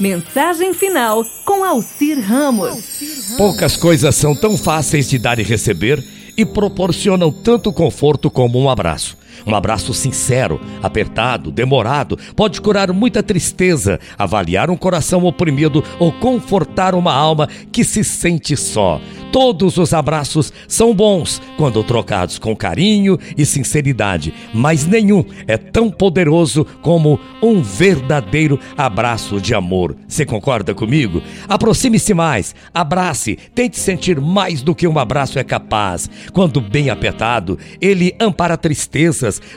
Mensagem 0.00 0.72
final 0.72 1.22
com 1.44 1.62
Alcir 1.62 2.18
Ramos. 2.18 3.36
Poucas 3.36 3.76
coisas 3.76 4.14
são 4.14 4.34
tão 4.34 4.56
fáceis 4.56 5.06
de 5.06 5.18
dar 5.18 5.38
e 5.38 5.42
receber 5.42 6.02
e 6.34 6.44
proporcionam 6.46 7.30
tanto 7.30 7.70
conforto 7.70 8.30
como 8.30 8.58
um 8.58 8.70
abraço. 8.70 9.19
Um 9.46 9.54
abraço 9.54 9.94
sincero, 9.94 10.60
apertado, 10.82 11.50
demorado, 11.50 12.18
pode 12.36 12.60
curar 12.60 12.92
muita 12.92 13.22
tristeza, 13.22 13.98
avaliar 14.18 14.70
um 14.70 14.76
coração 14.76 15.24
oprimido 15.24 15.82
ou 15.98 16.12
confortar 16.12 16.94
uma 16.94 17.12
alma 17.12 17.48
que 17.72 17.84
se 17.84 18.04
sente 18.04 18.56
só. 18.56 19.00
Todos 19.32 19.78
os 19.78 19.94
abraços 19.94 20.52
são 20.66 20.92
bons 20.92 21.40
quando 21.56 21.84
trocados 21.84 22.38
com 22.38 22.56
carinho 22.56 23.16
e 23.38 23.46
sinceridade, 23.46 24.34
mas 24.52 24.84
nenhum 24.84 25.24
é 25.46 25.56
tão 25.56 25.88
poderoso 25.88 26.66
como 26.82 27.18
um 27.40 27.62
verdadeiro 27.62 28.58
abraço 28.76 29.40
de 29.40 29.54
amor. 29.54 29.96
Você 30.08 30.26
concorda 30.26 30.74
comigo? 30.74 31.22
Aproxime-se 31.48 32.12
mais, 32.12 32.54
abrace, 32.74 33.38
tente 33.54 33.78
sentir 33.78 34.20
mais 34.20 34.62
do 34.62 34.74
que 34.74 34.88
um 34.88 34.98
abraço 34.98 35.38
é 35.38 35.44
capaz. 35.44 36.10
Quando 36.32 36.60
bem 36.60 36.90
apertado, 36.90 37.58
ele 37.80 38.14
ampara 38.18 38.58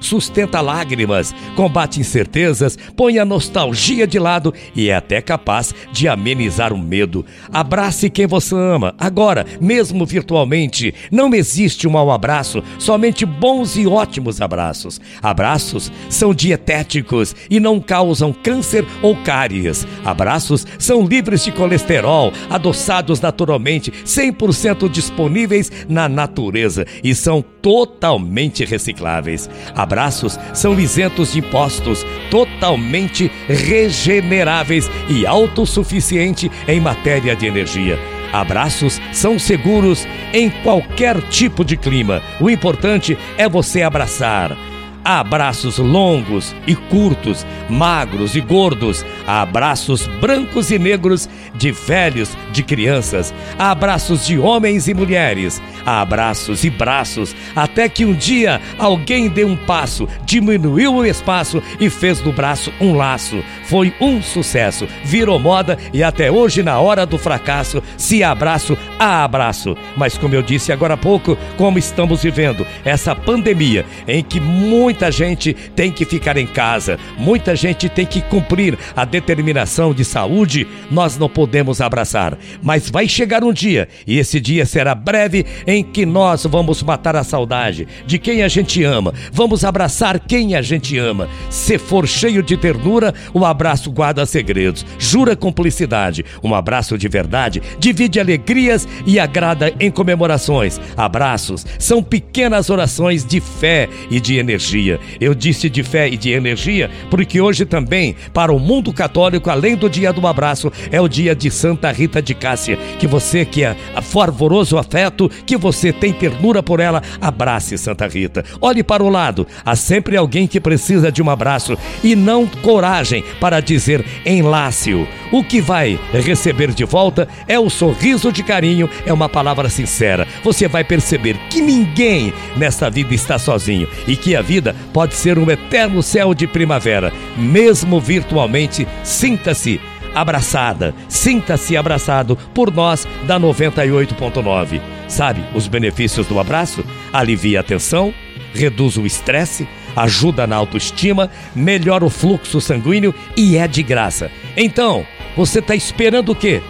sustenta 0.00 0.60
lágrimas, 0.60 1.34
combate 1.54 2.00
incertezas, 2.00 2.76
põe 2.96 3.18
a 3.18 3.24
nostalgia 3.24 4.06
de 4.06 4.18
lado 4.18 4.52
e 4.74 4.88
é 4.88 4.96
até 4.96 5.20
capaz 5.20 5.74
de 5.92 6.08
amenizar 6.08 6.72
o 6.72 6.78
medo. 6.78 7.24
Abrace 7.52 8.10
quem 8.10 8.26
você 8.26 8.54
ama, 8.54 8.94
agora, 8.98 9.46
mesmo 9.60 10.04
virtualmente. 10.04 10.94
Não 11.10 11.34
existe 11.34 11.86
um 11.86 11.92
mau 11.92 12.10
abraço, 12.10 12.62
somente 12.78 13.24
bons 13.24 13.76
e 13.76 13.86
ótimos 13.86 14.40
abraços. 14.40 15.00
Abraços 15.22 15.92
são 16.08 16.34
dietéticos 16.34 17.34
e 17.50 17.60
não 17.60 17.80
causam 17.80 18.32
câncer 18.32 18.84
ou 19.00 19.16
cáries. 19.16 19.86
Abraços 20.04 20.66
são 20.78 21.06
livres 21.06 21.44
de 21.44 21.52
colesterol, 21.52 22.32
adoçados 22.50 23.20
naturalmente, 23.20 23.90
100% 23.90 24.88
disponíveis 24.88 25.70
na 25.88 26.08
natureza 26.08 26.86
e 27.02 27.14
são 27.14 27.42
totalmente 27.62 28.64
recicláveis. 28.64 29.48
Abraços 29.74 30.38
são 30.52 30.78
isentos 30.78 31.32
de 31.32 31.40
impostos, 31.40 32.04
totalmente 32.30 33.30
regeneráveis 33.48 34.90
e 35.08 35.26
autossuficiente 35.26 36.50
em 36.66 36.80
matéria 36.80 37.34
de 37.36 37.46
energia. 37.46 37.98
Abraços 38.32 39.00
são 39.12 39.38
seguros 39.38 40.06
em 40.32 40.48
qualquer 40.48 41.20
tipo 41.28 41.64
de 41.64 41.76
clima. 41.76 42.22
O 42.40 42.48
importante 42.48 43.16
é 43.36 43.48
você 43.48 43.82
abraçar. 43.82 44.71
Abraços 45.04 45.78
longos 45.78 46.54
e 46.64 46.76
curtos, 46.76 47.44
magros 47.68 48.36
e 48.36 48.40
gordos, 48.40 49.04
abraços 49.26 50.06
brancos 50.20 50.70
e 50.70 50.78
negros, 50.78 51.28
de 51.54 51.72
velhos, 51.72 52.36
de 52.52 52.62
crianças, 52.62 53.34
abraços 53.58 54.24
de 54.24 54.38
homens 54.38 54.86
e 54.86 54.94
mulheres, 54.94 55.60
abraços 55.84 56.62
e 56.62 56.70
braços, 56.70 57.34
até 57.56 57.88
que 57.88 58.04
um 58.04 58.12
dia 58.12 58.60
alguém 58.78 59.28
deu 59.28 59.48
um 59.48 59.56
passo, 59.56 60.08
diminuiu 60.24 60.94
o 60.94 61.04
espaço 61.04 61.60
e 61.80 61.90
fez 61.90 62.20
do 62.20 62.32
braço 62.32 62.72
um 62.80 62.94
laço. 62.94 63.42
Foi 63.64 63.92
um 64.00 64.22
sucesso, 64.22 64.86
virou 65.04 65.38
moda 65.38 65.76
e 65.92 66.02
até 66.02 66.30
hoje, 66.30 66.62
na 66.62 66.78
hora 66.78 67.04
do 67.04 67.18
fracasso, 67.18 67.82
se 67.96 68.22
abraço, 68.22 68.78
há 68.98 69.24
abraço. 69.24 69.76
Mas 69.96 70.16
como 70.16 70.34
eu 70.34 70.42
disse 70.42 70.72
agora 70.72 70.94
há 70.94 70.96
pouco, 70.96 71.36
como 71.56 71.78
estamos 71.78 72.22
vivendo 72.22 72.64
essa 72.84 73.14
pandemia 73.16 73.84
em 74.06 74.22
que 74.22 74.38
muitos 74.38 74.91
Muita 74.92 75.10
gente 75.10 75.54
tem 75.74 75.90
que 75.90 76.04
ficar 76.04 76.36
em 76.36 76.46
casa, 76.46 76.98
muita 77.16 77.56
gente 77.56 77.88
tem 77.88 78.04
que 78.04 78.20
cumprir 78.20 78.78
a 78.94 79.06
determinação 79.06 79.94
de 79.94 80.04
saúde. 80.04 80.68
Nós 80.90 81.16
não 81.16 81.30
podemos 81.30 81.80
abraçar, 81.80 82.36
mas 82.62 82.90
vai 82.90 83.08
chegar 83.08 83.42
um 83.42 83.54
dia, 83.54 83.88
e 84.06 84.18
esse 84.18 84.38
dia 84.38 84.66
será 84.66 84.94
breve, 84.94 85.46
em 85.66 85.82
que 85.82 86.04
nós 86.04 86.44
vamos 86.44 86.82
matar 86.82 87.16
a 87.16 87.24
saudade 87.24 87.88
de 88.04 88.18
quem 88.18 88.42
a 88.42 88.48
gente 88.48 88.84
ama, 88.84 89.14
vamos 89.32 89.64
abraçar 89.64 90.20
quem 90.20 90.54
a 90.56 90.60
gente 90.60 90.98
ama. 90.98 91.26
Se 91.48 91.78
for 91.78 92.06
cheio 92.06 92.42
de 92.42 92.58
ternura, 92.58 93.14
o 93.32 93.46
abraço 93.46 93.90
guarda 93.90 94.26
segredos, 94.26 94.84
jura 94.98 95.34
cumplicidade. 95.34 96.22
Um 96.44 96.54
abraço 96.54 96.98
de 96.98 97.08
verdade 97.08 97.62
divide 97.78 98.20
alegrias 98.20 98.86
e 99.06 99.18
agrada 99.18 99.72
em 99.80 99.90
comemorações. 99.90 100.78
Abraços 100.98 101.64
são 101.78 102.02
pequenas 102.02 102.68
orações 102.68 103.24
de 103.24 103.40
fé 103.40 103.88
e 104.10 104.20
de 104.20 104.36
energia 104.36 104.81
Eu 105.20 105.34
disse 105.34 105.68
de 105.68 105.82
fé 105.82 106.08
e 106.08 106.16
de 106.16 106.30
energia, 106.30 106.90
porque 107.10 107.40
hoje 107.40 107.64
também, 107.64 108.16
para 108.32 108.52
o 108.52 108.58
mundo 108.58 108.92
católico, 108.92 109.50
além 109.50 109.76
do 109.76 109.88
dia 109.88 110.12
do 110.12 110.26
abraço, 110.26 110.72
é 110.90 111.00
o 111.00 111.08
dia 111.08 111.34
de 111.34 111.50
Santa 111.50 111.90
Rita 111.92 112.20
de 112.20 112.34
Cássia. 112.34 112.76
Que 112.98 113.06
você 113.06 113.44
que 113.44 113.64
é 113.64 113.76
fervoroso 114.02 114.78
afeto, 114.78 115.30
que 115.46 115.56
você 115.56 115.92
tem 115.92 116.12
ternura 116.12 116.62
por 116.62 116.80
ela, 116.80 117.02
abrace 117.20 117.78
Santa 117.78 118.06
Rita. 118.06 118.44
Olhe 118.60 118.82
para 118.82 119.02
o 119.02 119.08
lado, 119.08 119.46
há 119.64 119.76
sempre 119.76 120.16
alguém 120.16 120.46
que 120.46 120.60
precisa 120.60 121.10
de 121.10 121.22
um 121.22 121.30
abraço 121.30 121.76
e 122.02 122.16
não 122.16 122.46
coragem 122.46 123.24
para 123.40 123.60
dizer 123.60 124.04
enlace-o. 124.24 125.06
O 125.30 125.42
que 125.42 125.60
vai 125.60 125.98
receber 126.12 126.72
de 126.72 126.84
volta 126.84 127.26
é 127.48 127.58
o 127.58 127.70
sorriso 127.70 128.30
de 128.30 128.42
carinho, 128.42 128.88
é 129.06 129.12
uma 129.12 129.28
palavra 129.28 129.68
sincera. 129.68 130.28
Você 130.44 130.68
vai 130.68 130.84
perceber 130.84 131.38
que 131.48 131.60
ninguém 131.60 132.32
nesta 132.56 132.90
vida 132.90 133.14
está 133.14 133.38
sozinho 133.38 133.88
e 134.06 134.14
que 134.14 134.36
a 134.36 134.42
vida 134.72 134.92
pode 134.92 135.14
ser 135.14 135.38
um 135.38 135.50
eterno 135.50 136.02
céu 136.02 136.34
de 136.34 136.46
primavera. 136.46 137.12
Mesmo 137.36 138.00
virtualmente, 138.00 138.86
sinta-se 139.02 139.80
abraçada, 140.14 140.94
sinta-se 141.08 141.76
abraçado 141.76 142.36
por 142.54 142.72
nós 142.72 143.06
da 143.26 143.38
98.9. 143.38 144.80
Sabe 145.08 145.42
os 145.54 145.66
benefícios 145.66 146.26
do 146.26 146.38
abraço? 146.38 146.84
Alivia 147.12 147.60
a 147.60 147.62
tensão, 147.62 148.12
reduz 148.54 148.96
o 148.96 149.06
estresse, 149.06 149.66
ajuda 149.96 150.46
na 150.46 150.56
autoestima, 150.56 151.30
melhora 151.54 152.04
o 152.04 152.10
fluxo 152.10 152.60
sanguíneo 152.60 153.14
e 153.36 153.56
é 153.56 153.66
de 153.66 153.82
graça. 153.82 154.30
Então, 154.56 155.06
você 155.36 155.60
está 155.60 155.74
esperando 155.74 156.32
o 156.32 156.34
quê? 156.34 156.60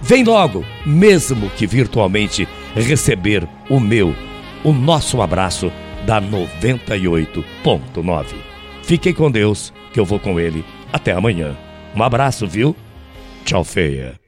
Vem 0.00 0.24
logo, 0.24 0.64
mesmo 0.86 1.50
que 1.50 1.66
virtualmente, 1.66 2.48
receber 2.74 3.46
o 3.68 3.80
meu, 3.80 4.14
o 4.64 4.72
nosso 4.72 5.20
abraço 5.20 5.72
da 6.06 6.20
98.9. 6.20 8.26
Fiquem 8.82 9.12
com 9.12 9.30
Deus, 9.30 9.72
que 9.92 10.00
eu 10.00 10.04
vou 10.04 10.18
com 10.18 10.40
ele. 10.40 10.64
Até 10.92 11.12
amanhã. 11.12 11.56
Um 11.94 12.02
abraço, 12.02 12.46
viu? 12.46 12.74
Tchau, 13.44 13.64
feia. 13.64 14.27